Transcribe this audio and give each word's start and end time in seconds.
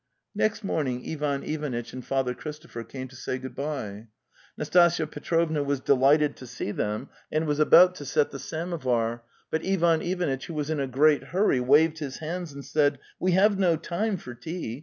Next 0.33 0.63
morning 0.63 1.05
Ivan 1.07 1.43
Ivanitch 1.43 1.93
and 1.93 2.03
Father 2.03 2.33
Christo 2.33 2.67
pher 2.67 2.89
came 2.89 3.07
to 3.09 3.15
say 3.15 3.37
good 3.37 3.53
bye. 3.53 4.07
Nastasya 4.57 5.05
Petrovna 5.05 5.61
was 5.61 5.79
delighted 5.79 6.35
to 6.37 6.47
see 6.47 6.71
them, 6.71 7.09
and 7.31 7.45
was 7.45 7.59
about 7.59 7.93
to 7.97 8.05
set 8.05 8.31
the 8.31 8.39
samo 8.39 8.81
var; 8.81 9.21
but 9.51 9.63
Ivan 9.63 10.01
Ivanitch, 10.01 10.47
who 10.47 10.55
was 10.55 10.71
in 10.71 10.79
a 10.79 10.87
great 10.87 11.25
hurry, 11.25 11.59
waved 11.59 11.99
his 11.99 12.17
hans 12.17 12.51
and 12.51 12.65
said: 12.65 12.97
'"We 13.19 13.33
have 13.33 13.59
no 13.59 13.75
time 13.75 14.17
for 14.17 14.33
tea! 14.33 14.79